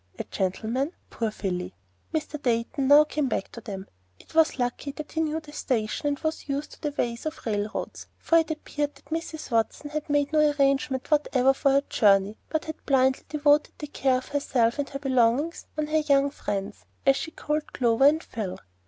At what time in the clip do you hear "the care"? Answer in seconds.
13.77-14.17